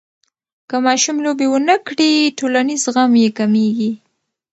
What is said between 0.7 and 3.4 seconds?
ماشوم لوبې ونه کړي، ټولنیز زغم یې